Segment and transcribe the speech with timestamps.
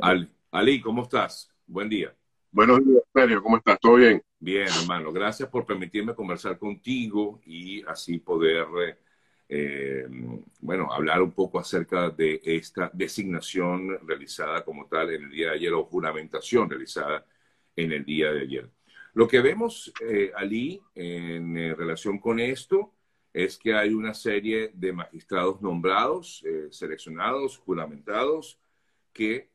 [0.00, 1.50] Ali, Ali, ¿cómo estás?
[1.66, 2.14] Buen día.
[2.50, 3.42] Buenos días, Sergio.
[3.42, 3.78] ¿Cómo estás?
[3.80, 4.22] ¿Todo bien?
[4.38, 5.12] Bien, hermano.
[5.12, 8.66] Gracias por permitirme conversar contigo y así poder,
[9.48, 10.06] eh,
[10.60, 15.54] bueno, hablar un poco acerca de esta designación realizada como tal en el día de
[15.54, 17.24] ayer o juramentación realizada
[17.76, 18.70] en el día de ayer.
[19.14, 22.92] Lo que vemos, eh, Ali, en eh, relación con esto,
[23.32, 28.58] es que hay una serie de magistrados nombrados, seleccionados, juramentados,
[29.12, 29.50] que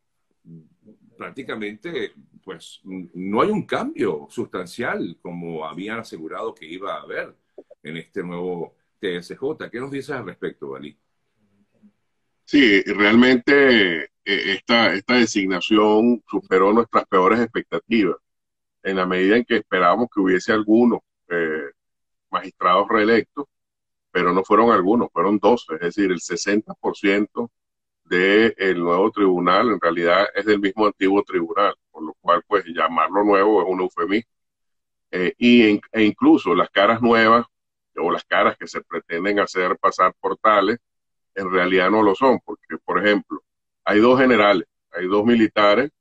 [1.18, 7.36] prácticamente pues no hay un cambio sustancial como habían asegurado que iba a haber
[7.84, 9.70] en este nuevo TSJ.
[9.70, 10.98] ¿Qué nos dices al respecto, Valí?
[12.46, 18.16] Sí, realmente eh, esta, esta designación superó nuestras peores expectativas
[18.84, 21.72] en la medida en que esperábamos que hubiese algunos eh,
[22.32, 23.46] magistrados reelectos,
[24.12, 27.52] pero no fueron algunos, fueron dos, es decir, el 60%
[28.10, 33.24] del nuevo tribunal en realidad es del mismo antiguo tribunal, por lo cual pues llamarlo
[33.24, 34.32] nuevo es un eufemismo.
[35.12, 37.46] Eh, y e incluso las caras nuevas
[37.96, 40.78] o las caras que se pretenden hacer pasar por tales,
[41.36, 43.42] en realidad no lo son, porque por ejemplo,
[43.86, 45.92] hay dos generales, hay dos militares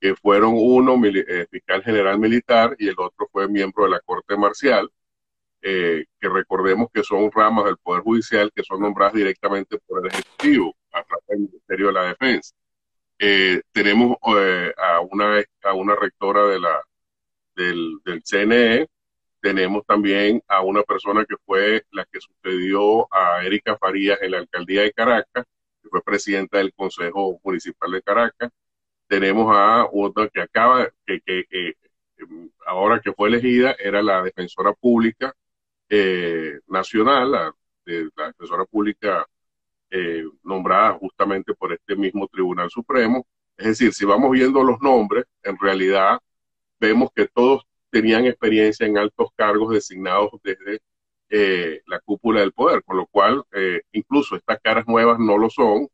[0.00, 4.36] que fueron uno eh, fiscal general militar y el otro fue miembro de la Corte
[4.36, 4.90] Marcial,
[5.62, 10.12] eh, que recordemos que son ramas del Poder Judicial que son nombradas directamente por el
[10.12, 12.54] Ejecutivo a través del Ministerio de la Defensa.
[13.18, 16.82] Eh, tenemos eh, a, una, a una rectora de la,
[17.54, 18.88] del, del CNE,
[19.40, 24.38] tenemos también a una persona que fue la que sucedió a Erika Farías en la
[24.38, 25.44] alcaldía de Caracas,
[25.82, 28.50] que fue presidenta del Consejo Municipal de Caracas.
[29.06, 31.74] Tenemos a otra que acaba, que, que, que
[32.66, 35.34] ahora que fue elegida, era la defensora pública
[35.90, 39.26] eh, nacional, la, la defensora pública
[39.96, 43.26] eh, nombrada justamente por este mismo Tribunal Supremo.
[43.56, 46.18] Es decir, si vamos viendo los nombres, en realidad
[46.80, 50.80] vemos que todos tenían experiencia en altos cargos designados desde
[51.30, 53.44] eh, la cúpula del poder, con lo cual
[53.92, 55.88] incluso estas caras nuevas no lo son,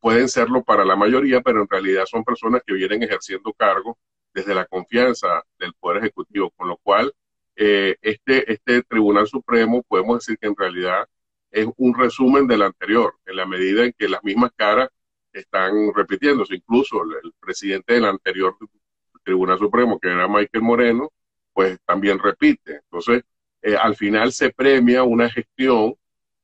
[0.00, 3.96] pueden serlo para la mayoría, pero en realidad son personas que vienen ejerciendo cargos
[4.34, 7.14] desde la confianza del Poder Ejecutivo, con lo cual
[7.56, 11.06] eh, este, este Tribunal Supremo podemos decir que en realidad
[11.54, 14.88] es un resumen del anterior, en la medida en que las mismas caras
[15.32, 16.56] están repitiéndose.
[16.56, 18.56] Incluso el, presidente del anterior
[19.22, 21.12] Tribunal Supremo, que era Michael Moreno,
[21.52, 22.80] pues también repite.
[22.82, 23.22] Entonces,
[23.62, 25.94] eh, al final se premia una gestión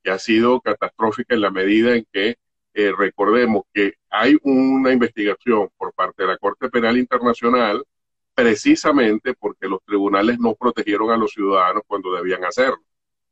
[0.02, 2.36] que ha sido catastrófica en la medida en que
[2.74, 7.84] eh, recordemos que hay una investigación por parte de la Corte Penal Internacional
[8.32, 12.80] precisamente porque los tribunales no protegieron a los ciudadanos cuando debían hacerlo.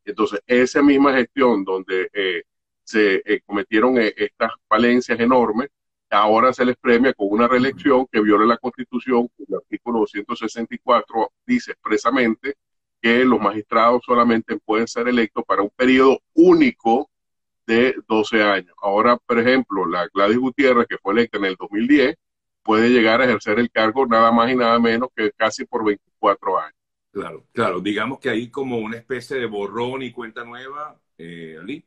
[0.09, 2.43] Entonces, esa misma gestión donde eh,
[2.83, 5.69] se eh, cometieron eh, estas falencias enormes,
[6.09, 11.71] ahora se les premia con una reelección que viola la Constitución, el artículo 264 dice
[11.71, 12.55] expresamente
[13.01, 17.09] que los magistrados solamente pueden ser electos para un periodo único
[17.65, 18.73] de 12 años.
[18.81, 22.15] Ahora, por ejemplo, la Gladys Gutiérrez, que fue electa en el 2010,
[22.63, 26.59] puede llegar a ejercer el cargo nada más y nada menos que casi por 24
[26.59, 26.78] años.
[27.11, 27.81] Claro, claro.
[27.81, 31.83] Digamos que hay como una especie de borrón y cuenta nueva, eh, Ali.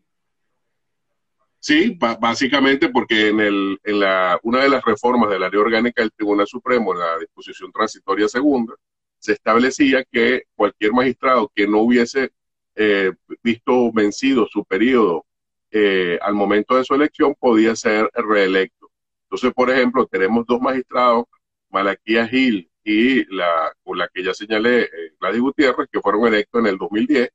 [1.60, 6.02] Sí, básicamente porque en, el, en la, una de las reformas de la ley orgánica
[6.02, 8.74] del Tribunal Supremo, en la disposición transitoria segunda,
[9.18, 12.32] se establecía que cualquier magistrado que no hubiese
[12.74, 13.12] eh,
[13.44, 15.24] visto vencido su periodo
[15.70, 18.90] eh, al momento de su elección podía ser reelecto.
[19.26, 21.26] Entonces, por ejemplo, tenemos dos magistrados,
[21.70, 26.60] Malaquía Gil y la, con la que ya señalé, eh, Gladys Gutiérrez, que fueron electos
[26.60, 27.30] en el 2010,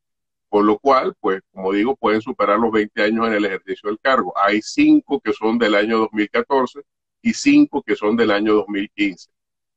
[0.50, 4.00] con lo cual, pues, como digo, pueden superar los 20 años en el ejercicio del
[4.00, 4.34] cargo.
[4.38, 6.82] Hay cinco que son del año 2014
[7.22, 9.30] y cinco que son del año 2015.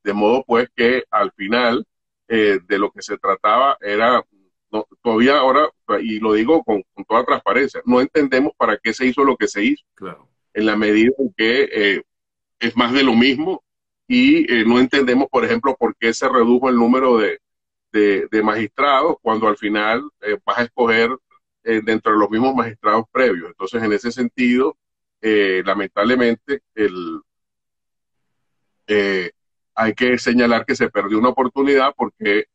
[0.02, 1.86] De modo, pues, que al final
[2.28, 4.24] eh, de lo que se trataba era,
[5.02, 5.68] todavía ahora,
[6.00, 9.64] y lo digo con, toda transparencia, no entendemos para qué se hizo lo que se
[9.64, 9.84] hizo.
[9.94, 10.28] Claro.
[10.54, 12.02] En la medida en que eh,
[12.60, 13.64] es más de lo mismo
[14.12, 17.38] y eh, no entendemos, por ejemplo, por qué se redujo el número de,
[17.92, 21.16] de, magistrados cuando al final eh, vas a escoger
[21.62, 23.50] eh, dentro de los mismos magistrados previos.
[23.50, 24.76] Entonces, en ese sentido,
[25.20, 27.20] lamentablemente, el,
[29.76, 32.46] hay que señalar que se perdió una oportunidad porque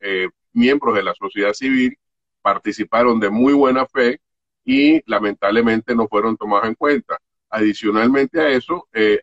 [0.52, 1.96] miembros de la sociedad civil
[2.42, 4.20] participaron de muy buena fe
[4.62, 7.18] y lamentablemente no fueron tomados en cuenta.
[7.48, 9.20] Adicionalmente a eso, eh,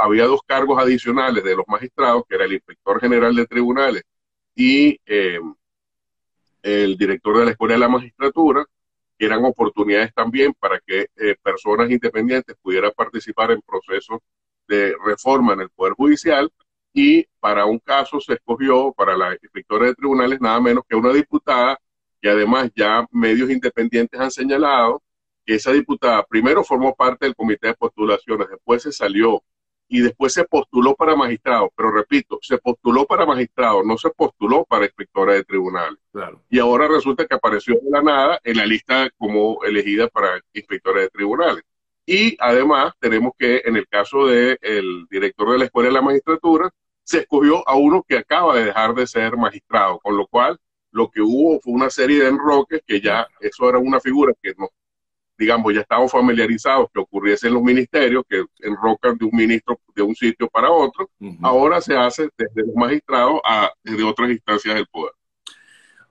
[0.00, 4.02] había dos cargos adicionales de los magistrados, que era el inspector general de tribunales
[4.54, 5.38] y eh,
[6.62, 8.64] el director de la Escuela de la Magistratura,
[9.18, 14.20] que eran oportunidades también para que eh, personas independientes pudieran participar en procesos
[14.66, 16.50] de reforma en el Poder Judicial.
[16.92, 21.12] Y para un caso se escogió para la inspectora de tribunales nada menos que una
[21.12, 21.78] diputada
[22.20, 25.02] que además ya medios independientes han señalado
[25.54, 29.42] esa diputada primero formó parte del comité de postulaciones, después se salió
[29.88, 34.64] y después se postuló para magistrado, pero repito, se postuló para magistrado, no se postuló
[34.64, 35.98] para inspectora de tribunales.
[36.50, 41.02] Y ahora resulta que apareció de la nada en la lista como elegida para inspectora
[41.02, 41.62] de tribunales.
[42.04, 46.70] Y además tenemos que en el caso del director de la Escuela de la Magistratura,
[47.02, 50.58] se escogió a uno que acaba de dejar de ser magistrado, con lo cual
[50.90, 54.54] lo que hubo fue una serie de enroques que ya eso era una figura que
[54.56, 54.68] no,
[55.38, 60.02] digamos, ya estamos familiarizados que ocurriese en los ministerios, que enrocan de un ministro de
[60.02, 61.10] un sitio para otro,
[61.42, 65.12] ahora se hace desde los magistrados a desde otras instancias del poder.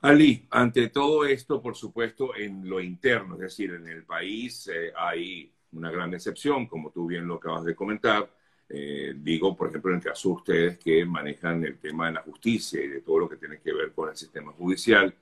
[0.01, 4.94] Ali, ante todo esto, por supuesto, en lo interno, es decir, en el país eh,
[4.95, 8.30] hay una gran excepción, como tú bien lo acabas de comentar.
[8.69, 12.22] Eh, digo, por ejemplo, en el caso de ustedes que manejan el tema de la
[12.22, 15.13] justicia y de todo lo que tiene que ver con el sistema judicial,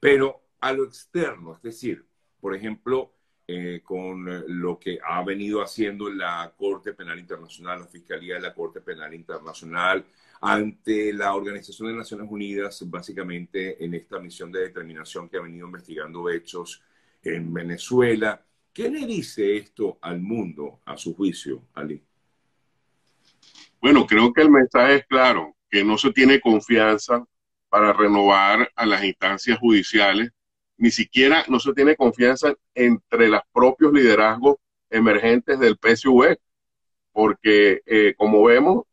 [0.00, 2.04] pero a lo externo, es decir,
[2.40, 3.12] por ejemplo,
[3.54, 8.40] eh, con eh, lo que ha venido haciendo la Corte Penal Internacional, la Fiscalía de
[8.40, 10.06] la Corte Penal Internacional,
[10.40, 15.66] ante la Organización de Naciones Unidas, básicamente en esta misión de determinación que ha venido
[15.66, 16.82] investigando hechos
[17.22, 18.42] en Venezuela.
[18.72, 22.02] ¿Qué le dice esto al mundo, a su juicio, Ali?
[23.82, 27.22] Bueno, creo que el mensaje es claro, que no se tiene confianza
[27.68, 30.30] para renovar a las instancias judiciales
[30.76, 34.56] ni siquiera no se tiene confianza entre los propios liderazgos
[34.90, 36.36] emergentes del PSV,
[37.12, 38.84] porque eh, como vemos,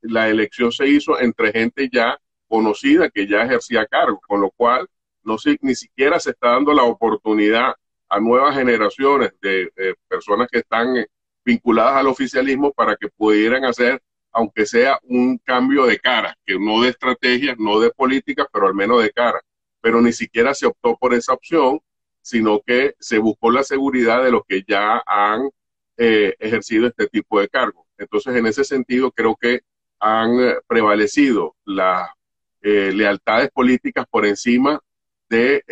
[0.00, 2.18] la elección se hizo entre gente ya
[2.48, 4.86] conocida que ya ejercía cargo, con lo cual
[5.24, 7.74] no ni siquiera se está dando la oportunidad
[8.08, 9.72] a nuevas generaciones de,
[10.08, 11.06] personas que están eh,
[11.44, 14.02] vinculadas al oficialismo para que pudieran hacer,
[14.32, 18.74] aunque sea un cambio de cara, que no de estrategia, no de política, pero al
[18.74, 19.40] menos de cara
[19.82, 21.80] pero ni siquiera se optó por esa opción,
[22.22, 25.50] sino que se buscó la seguridad de los que ya han
[25.98, 27.84] eh, ejercido este tipo de cargos.
[27.98, 29.60] Entonces, en ese sentido, creo que
[30.00, 32.08] han eh, prevalecido las
[32.62, 34.80] eh, lealtades políticas por encima
[35.28, 35.64] de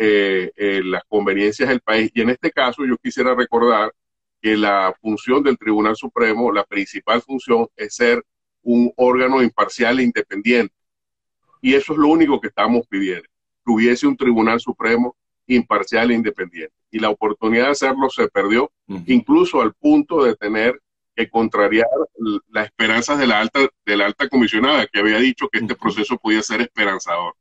[0.83, 2.11] las conveniencias del país.
[2.15, 3.93] Y en este caso, yo quisiera recordar
[4.41, 8.23] que la función del Tribunal Supremo, la principal función es ser
[8.63, 10.73] un órgano imparcial e independiente.
[11.61, 13.30] Y eso es lo único que estamos pidiendo
[13.65, 15.15] que hubiese un Tribunal Supremo
[15.47, 16.73] imparcial e independiente.
[16.91, 18.71] Y la oportunidad de hacerlo se perdió,
[19.05, 20.79] incluso al punto de tener
[21.15, 21.87] que contrariar
[22.49, 26.17] las esperanzas de la alta, de la alta comisionada, que había dicho que este proceso
[26.17, 27.35] podía ser esperanzador.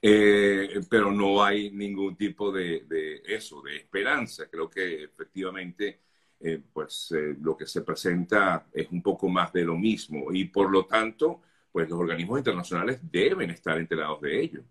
[0.00, 4.48] Eh, pero no hay ningún tipo de, eso, de esperanza.
[4.50, 6.00] Creo que efectivamente,
[6.40, 10.46] eh, pues eh, lo que se presenta es un poco más de lo mismo y
[10.46, 14.64] por lo tanto, pues los organismos internacionales deben estar enterados de ello.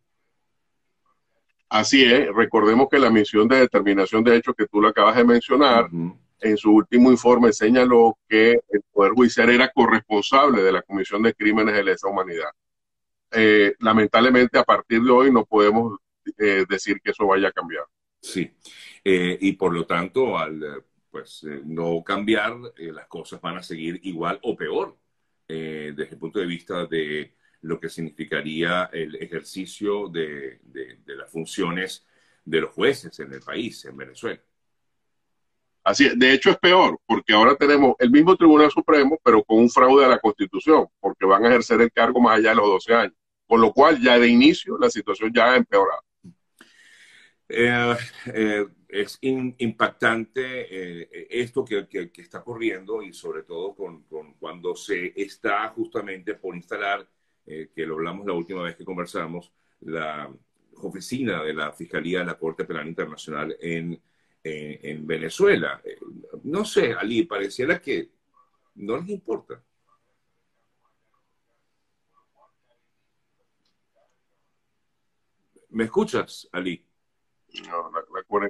[1.69, 5.23] Así es, recordemos que la misión de determinación de hechos que tú lo acabas de
[5.23, 5.87] mencionar,
[6.41, 11.33] en su último informe señaló que el Poder Judicial era corresponsable de la Comisión de
[11.33, 12.49] Crímenes de lesa humanidad.
[13.31, 15.99] Eh, lamentablemente, a partir de hoy no podemos
[16.37, 17.83] eh, decir que eso vaya a cambiar.
[18.19, 18.51] Sí,
[19.03, 24.39] eh, y por lo tanto, al pues no cambiar, las cosas van a seguir igual
[24.43, 24.95] o peor
[25.47, 30.59] desde el punto de vista de lo que significaría el ejercicio de,
[31.05, 32.05] las funciones
[32.45, 34.41] de los jueces en el país, en Venezuela.
[35.83, 36.17] Así es.
[36.17, 40.05] De hecho, es peor, porque ahora tenemos el mismo Tribunal Supremo, pero con un fraude
[40.05, 43.13] a la Constitución, porque van a ejercer el cargo más allá de los 12 años.
[43.47, 46.03] Con lo cual, ya de inicio, la situación ya ha empeorado.
[47.51, 47.95] Eh,
[48.27, 50.41] eh, es impactante
[51.01, 51.87] eh, esto que,
[52.17, 54.03] está ocurriendo y sobre todo con,
[54.39, 57.07] cuando se está justamente por instalar
[57.49, 59.51] eh, que lo hablamos la última vez que conversamos,
[59.81, 60.31] la
[60.75, 63.99] oficina de la Fiscalía de la Corte Penal Internacional en,
[64.43, 65.81] en Venezuela.
[65.83, 65.97] Eh,
[66.43, 68.11] no sé, Ali, pareciera que
[68.75, 69.61] no les importa.
[75.71, 76.85] ¿Me escuchas, Ali?
[77.67, 78.49] No, la, la,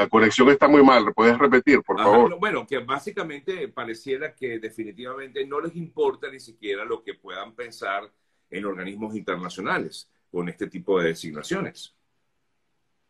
[0.00, 2.38] la conexión está muy mal, ¿puedes repetir, por favor?
[2.38, 8.10] Bueno, que básicamente pareciera que definitivamente no les importa ni siquiera lo que puedan pensar
[8.48, 11.94] en organismos internacionales con este tipo de designaciones.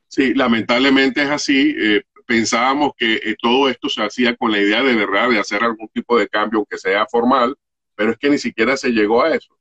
[0.09, 1.77] Sí, lamentablemente es así.
[1.79, 5.63] Eh, pensábamos que eh, todo esto se hacía con la idea de verdad de hacer
[5.63, 7.57] algún tipo de cambio, aunque sea formal,
[7.95, 9.57] pero es que ni siquiera se llegó a eso.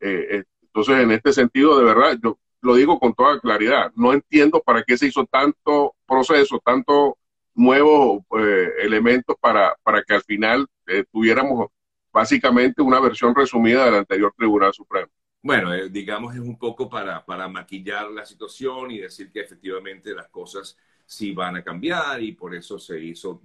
[0.00, 4.60] Eh, entonces, en este sentido, de verdad, yo lo digo con toda claridad, no entiendo
[4.60, 7.18] para qué se hizo tanto proceso, tanto
[7.54, 10.66] nuevos eh, elementos para, para que al final
[11.10, 11.68] tuviéramos
[12.12, 15.10] básicamente una versión resumida del anterior Tribunal Supremo.
[15.42, 20.14] Bueno, eh, digamos es un poco para, para maquillar la situación y decir que efectivamente
[20.14, 23.42] las cosas sí van a cambiar y por eso se hizo,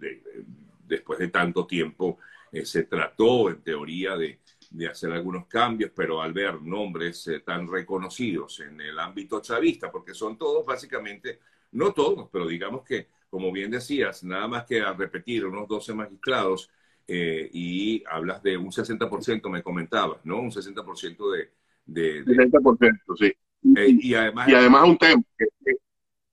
[0.86, 2.19] después de tanto tiempo,
[2.51, 7.39] eh, se trató en teoría de, de, hacer algunos cambios, pero al ver nombres eh,
[7.39, 11.39] tan reconocidos en el ámbito chavista, porque son todos básicamente,
[11.71, 15.93] no todos, pero digamos que, como bien decías, nada más que a repetir unos 12
[15.93, 16.69] magistrados
[17.07, 20.39] eh, y hablas de un 60%, me comentabas, ¿no?
[20.39, 21.51] Un 60% de...
[21.86, 22.36] de, de...
[22.36, 23.33] 60%, sí.
[23.63, 25.24] y, además, y además un tema,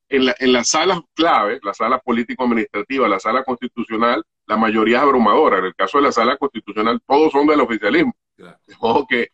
[0.08, 5.02] en, la, en las salas clave, la sala político-administrativa, la sala constitucional, la mayoría es
[5.02, 5.58] abrumadora.
[5.58, 8.14] En el caso de la sala constitucional, todos son del oficialismo.
[8.36, 9.28] De modo que,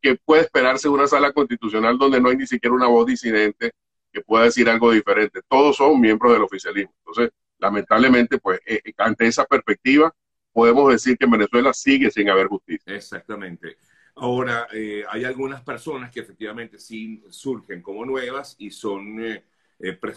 [0.00, 3.72] que, puede esperarse una sala constitucional donde no hay ni siquiera una voz disidente
[4.12, 5.40] que pueda decir algo diferente.
[5.48, 6.92] Todos son miembros del oficialismo.
[6.98, 10.14] Entonces, lamentablemente, pues, eh, eh, ante esa perspectiva,
[10.52, 12.94] podemos decir que en Venezuela sigue sin haber justicia.
[12.94, 13.76] Exactamente.
[14.16, 19.42] Ahora, eh, hay algunas personas que efectivamente sí surgen como nuevas y son eh,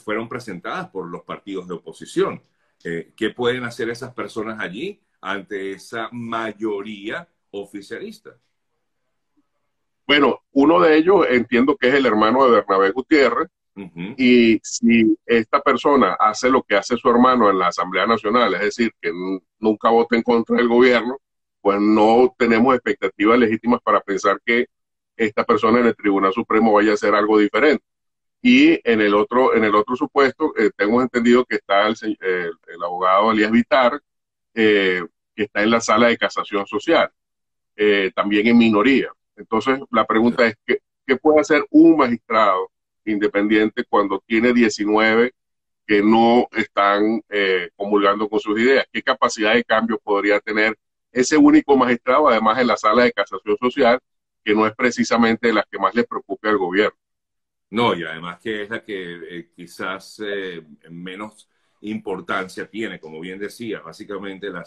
[0.03, 2.41] fueron presentadas por los partidos de oposición.
[2.83, 8.37] ¿Qué pueden hacer esas personas allí ante esa mayoría oficialista?
[10.07, 13.49] Bueno, uno de ellos entiendo que es el hermano de Bernabé Gutiérrez,
[14.17, 18.61] y si esta persona hace lo que hace su hermano en la Asamblea Nacional, es
[18.61, 19.11] decir, que
[19.59, 21.17] nunca vote en contra del gobierno,
[21.59, 24.67] pues no tenemos expectativas legítimas para pensar que
[25.17, 27.83] esta persona en el Tribunal Supremo vaya a hacer algo diferente.
[28.41, 32.83] Y en el otro, en el otro supuesto, eh, tengo entendido que está el, el,
[32.83, 33.99] abogado Elías Vitar,
[34.53, 35.01] eh,
[35.35, 37.09] que está en la sala de casación social,
[37.75, 39.11] eh, también en minoría.
[39.35, 42.69] Entonces, la pregunta es, ¿qué, ¿qué, puede hacer un magistrado
[43.05, 45.33] independiente cuando tiene 19
[45.87, 47.21] que no están
[47.75, 48.85] comulgando con sus ideas?
[48.91, 50.75] ¿Qué capacidad de cambio podría tener
[51.11, 53.99] ese único magistrado, además en la sala de casación social,
[54.43, 56.97] que no es precisamente la que más le preocupe al gobierno?
[57.71, 61.49] No, y además que es la que eh, quizás eh, menos
[61.81, 64.63] importancia tiene, como bien decía, básicamente la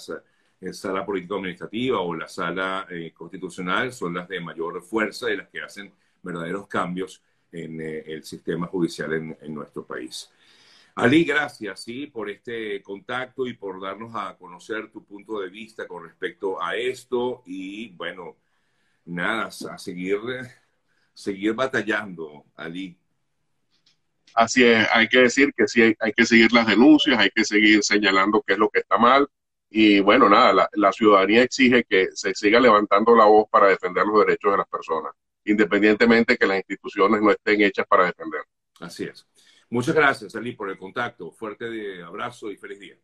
[0.61, 5.63] eh, sala político-administrativa o la sala constitucional son las de mayor fuerza y las que
[5.63, 5.93] hacen
[6.23, 10.31] verdaderos cambios en el sistema judicial en, nuestro país.
[10.95, 12.07] Ali, gracias ¿sí?
[12.07, 16.77] por este contacto y por darnos a conocer tu punto de vista con respecto a
[16.77, 18.37] esto y bueno,
[19.05, 20.19] nada, a seguir
[21.19, 22.97] seguir batallando, Ali.
[24.35, 27.83] Así es, hay que decir que sí, hay, que seguir las denuncias, hay que seguir
[27.83, 29.29] señalando qué es lo que está mal.
[29.69, 34.25] Y bueno, nada, la, ciudadanía exige que se siga levantando la voz para defender los
[34.25, 35.13] derechos de las personas,
[35.45, 38.43] independientemente que las instituciones no estén hechas para defender.
[38.81, 39.27] Así es.
[39.71, 41.31] Muchas gracias, Ali, por el contacto.
[41.33, 42.97] Fuerte abrazo y feliz día.